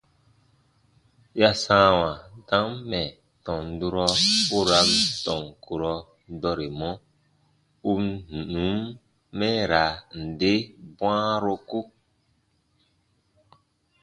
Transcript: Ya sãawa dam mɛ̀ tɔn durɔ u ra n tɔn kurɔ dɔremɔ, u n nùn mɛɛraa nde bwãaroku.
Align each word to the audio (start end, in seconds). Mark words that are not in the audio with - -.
Ya 1.39 1.51
sãawa 1.63 2.09
dam 2.47 2.69
mɛ̀ 2.89 3.05
tɔn 3.45 3.63
durɔ 3.79 4.05
u 4.57 4.59
ra 4.69 4.79
n 4.89 4.91
tɔn 5.25 5.43
kurɔ 5.63 5.93
dɔremɔ, 6.41 6.89
u 7.89 7.91
n 8.05 8.07
nùn 8.53 8.79
mɛɛraa 9.37 9.91
nde 10.23 10.51
bwãaroku. 10.97 11.79